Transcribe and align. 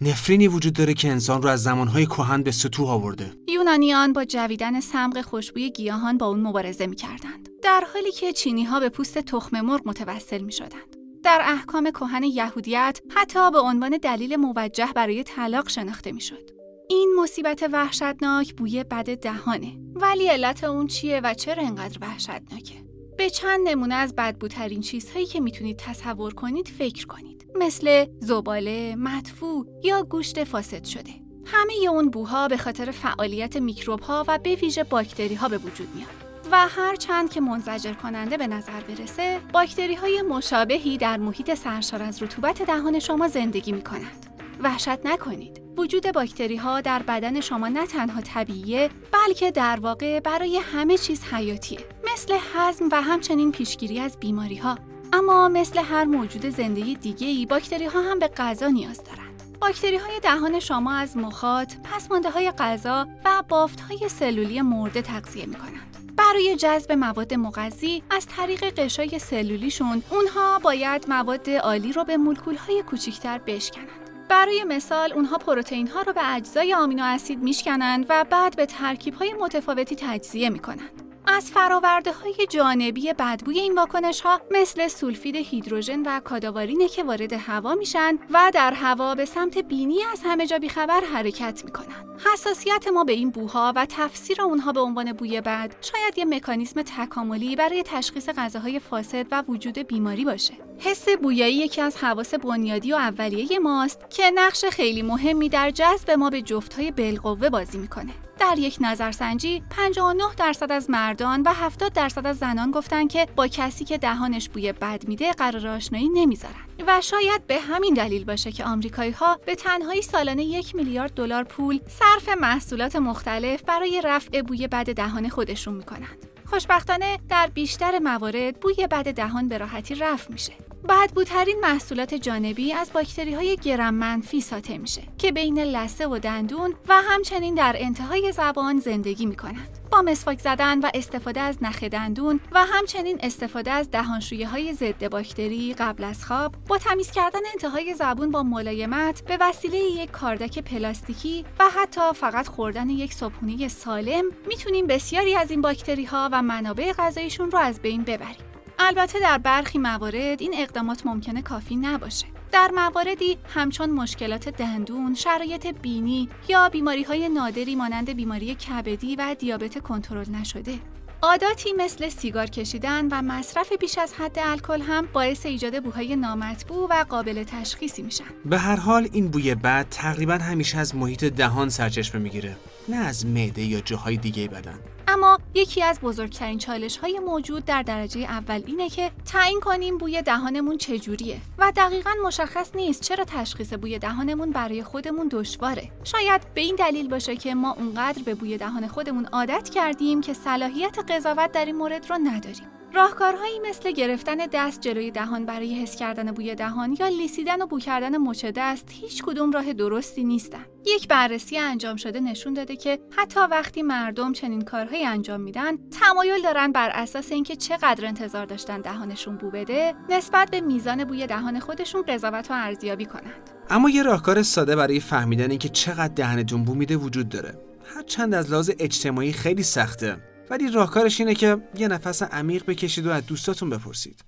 نفرینی 0.00 0.48
وجود 0.48 0.72
داره 0.72 0.94
که 0.94 1.08
انسان 1.08 1.42
رو 1.42 1.48
از 1.48 1.62
زمانهای 1.62 2.06
کهن 2.06 2.42
به 2.42 2.50
سطوح 2.50 2.90
آورده. 2.90 3.32
یونانیان 3.48 4.12
با 4.12 4.24
جویدن 4.24 4.80
سمق 4.80 5.20
خوشبوی 5.20 5.70
گیاهان 5.70 6.18
با 6.18 6.26
اون 6.26 6.40
مبارزه 6.40 6.86
می‌کردند. 6.86 7.48
در 7.62 7.84
حالی 7.94 8.12
که 8.12 8.32
چینی 8.32 8.64
ها 8.64 8.80
به 8.80 8.88
پوست 8.88 9.18
تخم 9.18 9.60
مرغ 9.60 9.80
متوسل 9.84 10.40
می 10.40 10.52
شدند. 10.52 10.96
در 11.22 11.40
احکام 11.44 11.90
کهن 11.90 12.22
یهودیت 12.22 13.00
حتی 13.16 13.50
به 13.50 13.58
عنوان 13.58 13.98
دلیل 14.02 14.36
موجه 14.36 14.88
برای 14.94 15.22
طلاق 15.22 15.68
شناخته 15.68 16.12
می 16.12 16.20
شد. 16.20 16.50
این 16.88 17.16
مصیبت 17.22 17.68
وحشتناک 17.72 18.54
بوی 18.54 18.84
بد 18.84 19.18
دهانه 19.20 19.78
ولی 19.94 20.26
علت 20.26 20.64
اون 20.64 20.86
چیه 20.86 21.20
و 21.24 21.34
چرا 21.34 21.62
انقدر 21.62 21.98
وحشتناکه 22.00 22.85
به 23.18 23.30
چند 23.30 23.68
نمونه 23.68 23.94
از 23.94 24.14
بدبوترین 24.14 24.80
چیزهایی 24.80 25.26
که 25.26 25.40
می‌تونید 25.40 25.76
تصور 25.76 26.34
کنید 26.34 26.68
فکر 26.68 27.06
کنید 27.06 27.46
مثل 27.54 28.06
زباله، 28.20 28.96
مدفوع 28.98 29.66
یا 29.84 30.02
گوشت 30.02 30.44
فاسد 30.44 30.84
شده 30.84 31.10
همه 31.46 31.90
اون 31.90 32.10
بوها 32.10 32.48
به 32.48 32.56
خاطر 32.56 32.90
فعالیت 32.90 33.56
میکروب 33.56 34.00
ها 34.00 34.24
و 34.28 34.38
به 34.38 34.54
ویژه 34.54 34.84
باکتری 34.84 35.34
ها 35.34 35.48
به 35.48 35.58
وجود 35.58 35.88
میاد 35.94 36.26
و 36.52 36.68
هر 36.68 36.96
چند 36.96 37.30
که 37.30 37.40
منزجر 37.40 37.92
کننده 37.92 38.36
به 38.36 38.46
نظر 38.46 38.80
برسه 38.80 39.40
باکتری 39.52 39.94
های 39.94 40.22
مشابهی 40.22 40.98
در 40.98 41.16
محیط 41.16 41.54
سرشار 41.54 42.02
از 42.02 42.22
رطوبت 42.22 42.62
دهان 42.62 42.98
شما 42.98 43.28
زندگی 43.28 43.72
می 43.72 43.82
کنند. 43.82 44.26
وحشت 44.60 45.06
نکنید. 45.06 45.62
وجود 45.76 46.12
باکتری 46.12 46.56
ها 46.56 46.80
در 46.80 47.02
بدن 47.02 47.40
شما 47.40 47.68
نه 47.68 47.86
تنها 47.86 48.20
طبیعیه 48.20 48.90
بلکه 49.12 49.50
در 49.50 49.78
واقع 49.80 50.20
برای 50.20 50.56
همه 50.56 50.98
چیز 50.98 51.24
حیاتیه 51.24 51.78
مثل 52.16 52.38
هضم 52.54 52.88
و 52.92 53.02
همچنین 53.02 53.52
پیشگیری 53.52 54.00
از 54.00 54.16
بیماری 54.20 54.56
ها 54.56 54.78
اما 55.12 55.48
مثل 55.48 55.78
هر 55.78 56.04
موجود 56.04 56.48
زنده 56.48 56.94
دیگه 56.94 57.26
ای 57.26 57.46
باکتری 57.46 57.84
ها 57.84 58.02
هم 58.02 58.18
به 58.18 58.28
غذا 58.28 58.68
نیاز 58.68 59.04
دارند 59.04 59.58
باکتری 59.60 59.96
های 59.96 60.20
دهان 60.20 60.60
شما 60.60 60.92
از 60.92 61.16
مخاط، 61.16 61.74
پسمانده 61.84 62.30
های 62.30 62.50
غذا 62.50 63.06
و 63.24 63.42
بافت 63.48 63.80
های 63.80 64.08
سلولی 64.08 64.62
مرده 64.62 65.02
تغذیه 65.02 65.46
می 65.46 65.54
کنند. 65.54 66.14
برای 66.16 66.56
جذب 66.56 66.92
مواد 66.92 67.34
مغذی 67.34 68.02
از 68.10 68.26
طریق 68.26 68.64
قشای 68.64 69.18
سلولیشون 69.18 70.02
اونها 70.10 70.58
باید 70.58 71.04
مواد 71.08 71.50
عالی 71.50 71.92
رو 71.92 72.04
به 72.04 72.16
مولکول 72.16 72.56
های 72.56 72.82
کوچیکتر 72.82 73.38
بشکنند. 73.38 73.88
برای 74.28 74.64
مثال 74.64 75.12
اونها 75.12 75.38
پروتئین 75.38 75.88
ها 75.88 76.02
رو 76.02 76.12
به 76.12 76.34
اجزای 76.34 76.74
آمینو 76.74 77.04
اسید 77.04 77.42
میشکنند 77.42 78.06
و 78.08 78.24
بعد 78.30 78.56
به 78.56 78.66
ترکیب 78.66 79.14
های 79.14 79.34
متفاوتی 79.40 79.96
تجزیه 79.96 80.50
می‌کنند. 80.50 81.05
از 81.36 81.50
فراورده 81.50 82.12
های 82.12 82.46
جانبی 82.50 83.12
بدبوی 83.12 83.58
این 83.58 83.74
واکنش 83.74 84.20
ها 84.20 84.40
مثل 84.50 84.88
سولفید 84.88 85.36
هیدروژن 85.36 86.02
و 86.02 86.20
کاداوارینه 86.20 86.88
که 86.88 87.04
وارد 87.04 87.32
هوا 87.32 87.74
میشن 87.74 88.18
و 88.30 88.50
در 88.54 88.72
هوا 88.72 89.14
به 89.14 89.24
سمت 89.24 89.58
بینی 89.58 89.98
از 90.12 90.20
همه 90.24 90.46
جا 90.46 90.58
بیخبر 90.58 91.00
حرکت 91.00 91.62
می‌کنن. 91.64 92.16
حساسیت 92.32 92.88
ما 92.88 93.04
به 93.04 93.12
این 93.12 93.30
بوها 93.30 93.72
و 93.76 93.86
تفسیر 93.88 94.42
اونها 94.42 94.72
به 94.72 94.80
عنوان 94.80 95.12
بوی 95.12 95.40
بد 95.40 95.74
شاید 95.80 96.18
یه 96.18 96.24
مکانیزم 96.24 96.82
تکاملی 96.82 97.56
برای 97.56 97.82
تشخیص 97.82 98.28
غذاهای 98.28 98.78
فاسد 98.78 99.26
و 99.30 99.42
وجود 99.48 99.78
بیماری 99.78 100.24
باشه. 100.24 100.54
حس 100.78 101.08
بویایی 101.08 101.56
یکی 101.56 101.80
از 101.80 101.96
حواس 101.96 102.34
بنیادی 102.34 102.92
و 102.92 102.96
اولیه 102.96 103.58
ماست 103.58 104.10
که 104.10 104.30
نقش 104.34 104.64
خیلی 104.64 105.02
مهمی 105.02 105.48
در 105.48 105.70
جذب 105.70 106.10
ما 106.10 106.30
به 106.30 106.42
جفتهای 106.42 106.90
بالقوه 106.90 107.48
بازی 107.48 107.78
می‌کنه. 107.78 108.25
در 108.38 108.58
یک 108.58 108.78
نظرسنجی 108.80 109.62
59 109.70 110.24
درصد 110.36 110.72
از 110.72 110.90
مردان 110.90 111.42
و 111.42 111.52
70 111.52 111.92
درصد 111.92 112.26
از 112.26 112.38
زنان 112.38 112.70
گفتن 112.70 113.06
که 113.06 113.26
با 113.36 113.48
کسی 113.48 113.84
که 113.84 113.98
دهانش 113.98 114.48
بوی 114.48 114.72
بد 114.72 115.08
میده 115.08 115.32
قرار 115.32 115.66
آشنایی 115.66 116.08
نمی‌ذارن 116.08 116.54
و 116.86 117.00
شاید 117.00 117.46
به 117.46 117.58
همین 117.58 117.94
دلیل 117.94 118.24
باشه 118.24 118.52
که 118.52 118.64
آمریکایی 118.64 119.10
ها 119.10 119.40
به 119.46 119.54
تنهایی 119.54 120.02
سالانه 120.02 120.44
یک 120.44 120.74
میلیارد 120.74 121.14
دلار 121.14 121.44
پول 121.44 121.80
صرف 121.88 122.28
محصولات 122.28 122.96
مختلف 122.96 123.62
برای 123.62 124.02
رفع 124.04 124.42
بوی 124.42 124.68
بد 124.68 124.94
دهان 124.94 125.28
خودشون 125.28 125.74
می‌کنند. 125.74 126.26
خوشبختانه 126.46 127.18
در 127.28 127.46
بیشتر 127.54 127.98
موارد 127.98 128.60
بوی 128.60 128.86
بد 128.86 129.14
دهان 129.14 129.48
به 129.48 129.58
راحتی 129.58 129.94
رفع 129.94 130.32
میشه. 130.32 130.52
بدبوترین 130.88 131.60
محصولات 131.60 132.14
جانبی 132.14 132.72
از 132.72 132.92
باکتری 132.92 133.34
های 133.34 133.56
گرم 133.56 133.94
منفی 133.94 134.40
ساطع 134.40 134.76
میشه 134.76 135.02
که 135.18 135.32
بین 135.32 135.58
لثه 135.58 136.06
و 136.06 136.18
دندون 136.18 136.74
و 136.88 136.94
همچنین 137.02 137.54
در 137.54 137.76
انتهای 137.78 138.32
زبان 138.32 138.78
زندگی 138.78 139.26
می‌کنند. 139.26 139.78
با 139.92 140.02
مسواک 140.02 140.40
زدن 140.40 140.80
و 140.80 140.90
استفاده 140.94 141.40
از 141.40 141.58
نخ 141.62 141.82
دندون 141.82 142.40
و 142.52 142.64
همچنین 142.64 143.18
استفاده 143.22 143.70
از 143.70 143.90
دهانشویه 143.90 144.48
های 144.48 144.74
ضد 144.74 145.08
باکتری 145.08 145.74
قبل 145.74 146.04
از 146.04 146.24
خواب 146.24 146.54
با 146.68 146.78
تمیز 146.78 147.10
کردن 147.10 147.40
انتهای 147.52 147.94
زبون 147.94 148.30
با 148.30 148.42
ملایمت 148.42 149.24
به 149.24 149.38
وسیله 149.40 149.78
یک 149.78 150.10
کاردک 150.10 150.58
پلاستیکی 150.58 151.44
و 151.58 151.64
حتی 151.76 152.12
فقط 152.14 152.48
خوردن 152.48 152.90
یک 152.90 153.14
صبحونه 153.14 153.68
سالم 153.68 154.24
می‌تونیم 154.48 154.86
بسیاری 154.86 155.34
از 155.34 155.50
این 155.50 155.60
باکتری 155.60 156.04
ها 156.04 156.28
و 156.32 156.42
منابع 156.42 156.92
غذاییشون 156.92 157.50
رو 157.50 157.58
از 157.58 157.80
بین 157.80 158.02
ببریم 158.02 158.55
البته 158.78 159.20
در 159.20 159.38
برخی 159.38 159.78
موارد 159.78 160.42
این 160.42 160.54
اقدامات 160.58 161.06
ممکنه 161.06 161.42
کافی 161.42 161.76
نباشه. 161.76 162.26
در 162.52 162.70
مواردی 162.74 163.38
همچون 163.54 163.90
مشکلات 163.90 164.48
دندون، 164.48 165.14
شرایط 165.14 165.66
بینی 165.66 166.28
یا 166.48 166.68
بیماری 166.68 167.02
های 167.02 167.28
نادری 167.28 167.74
مانند 167.74 168.10
بیماری 168.10 168.54
کبدی 168.54 169.16
و 169.16 169.36
دیابت 169.38 169.78
کنترل 169.78 170.30
نشده 170.30 170.78
عاداتی 171.22 171.72
مثل 171.72 172.08
سیگار 172.08 172.46
کشیدن 172.46 173.08
و 173.08 173.22
مصرف 173.22 173.72
بیش 173.80 173.98
از 173.98 174.14
حد 174.14 174.38
الکل 174.38 174.80
هم 174.80 175.08
باعث 175.12 175.46
ایجاد 175.46 175.82
بوهای 175.82 176.16
نامطبوع 176.16 176.88
و 176.90 177.04
قابل 177.08 177.44
تشخیصی 177.44 178.02
میشن. 178.02 178.24
به 178.44 178.58
هر 178.58 178.76
حال 178.76 179.08
این 179.12 179.28
بوی 179.28 179.54
بد 179.54 179.86
تقریبا 179.90 180.34
همیشه 180.34 180.78
از 180.78 180.94
محیط 180.94 181.24
دهان 181.24 181.68
سرچشمه 181.68 182.20
می‌گیره، 182.20 182.56
نه 182.88 182.96
از 182.96 183.26
معده 183.26 183.62
یا 183.62 183.80
جاهای 183.80 184.16
دیگه 184.16 184.48
بدن. 184.48 184.78
اما 185.08 185.38
یکی 185.54 185.82
از 185.82 186.00
بزرگترین 186.00 186.58
چالش 186.58 186.96
های 186.96 187.18
موجود 187.18 187.64
در 187.64 187.82
درجه 187.82 188.20
اول 188.20 188.62
اینه 188.66 188.88
که 188.88 189.10
تعیین 189.32 189.60
کنیم 189.60 189.98
بوی 189.98 190.22
دهانمون 190.22 190.76
چجوریه 190.76 191.40
و 191.58 191.72
دقیقا 191.76 192.10
مشخص 192.24 192.70
نیست 192.74 193.02
چرا 193.02 193.24
تشخیص 193.24 193.72
بوی 193.72 193.98
دهانمون 193.98 194.50
برای 194.50 194.82
خودمون 194.82 195.28
دشواره 195.28 195.90
شاید 196.04 196.54
به 196.54 196.60
این 196.60 196.76
دلیل 196.76 197.08
باشه 197.08 197.36
که 197.36 197.54
ما 197.54 197.72
اونقدر 197.72 198.22
به 198.22 198.34
بوی 198.34 198.58
دهان 198.58 198.88
خودمون 198.88 199.26
عادت 199.26 199.68
کردیم 199.68 200.20
که 200.20 200.34
صلاحیت 200.34 200.98
قضاوت 201.08 201.52
در 201.52 201.64
این 201.64 201.76
مورد 201.76 202.10
رو 202.10 202.18
نداریم 202.18 202.66
راهکارهایی 202.96 203.60
مثل 203.68 203.92
گرفتن 203.92 204.36
دست 204.52 204.80
جلوی 204.80 205.10
دهان 205.10 205.46
برای 205.46 205.82
حس 205.82 205.96
کردن 205.96 206.32
بوی 206.32 206.54
دهان 206.54 206.96
یا 207.00 207.08
لیسیدن 207.08 207.62
و 207.62 207.66
بو 207.66 207.78
کردن 207.78 208.16
مچ 208.16 208.44
دست 208.44 208.88
هیچ 208.90 209.22
کدوم 209.22 209.52
راه 209.52 209.72
درستی 209.72 210.24
نیستن. 210.24 210.64
یک 210.86 211.08
بررسی 211.08 211.58
انجام 211.58 211.96
شده 211.96 212.20
نشون 212.20 212.54
داده 212.54 212.76
که 212.76 212.98
حتی 213.16 213.40
وقتی 213.40 213.82
مردم 213.82 214.32
چنین 214.32 214.60
کارهایی 214.60 215.04
انجام 215.04 215.40
میدن، 215.40 215.76
تمایل 215.90 216.42
دارن 216.42 216.72
بر 216.72 216.90
اساس 216.90 217.32
اینکه 217.32 217.56
چقدر 217.56 218.06
انتظار 218.06 218.46
داشتن 218.46 218.80
دهانشون 218.80 219.36
بو 219.36 219.50
بده، 219.50 219.94
نسبت 220.08 220.50
به 220.50 220.60
میزان 220.60 221.04
بوی 221.04 221.26
دهان 221.26 221.60
خودشون 221.60 222.02
قضاوت 222.02 222.50
و 222.50 222.54
ارزیابی 222.54 223.04
کنند. 223.04 223.50
اما 223.70 223.90
یه 223.90 224.02
راهکار 224.02 224.42
ساده 224.42 224.76
برای 224.76 225.00
فهمیدن 225.00 225.50
اینکه 225.50 225.68
چقدر 225.68 226.14
دهنتون 226.14 226.64
بو 226.64 226.74
میده 226.74 226.96
وجود 226.96 227.28
داره. 227.28 227.60
هرچند 227.96 228.34
از 228.34 228.50
لحاظ 228.50 228.70
اجتماعی 228.78 229.32
خیلی 229.32 229.62
سخته 229.62 230.16
ولی 230.50 230.70
راهکارش 230.70 231.20
اینه 231.20 231.34
که 231.34 231.56
یه 231.78 231.88
نفس 231.88 232.22
عمیق 232.22 232.64
بکشید 232.66 233.06
و 233.06 233.10
از 233.10 233.26
دوستاتون 233.26 233.70
بپرسید. 233.70 234.24